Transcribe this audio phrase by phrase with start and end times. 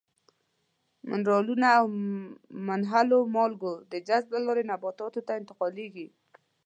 [1.09, 1.85] منرالونه او
[2.67, 6.07] منحلو مالګو د جذب له لارې نباتاتو ته انتقالیږي.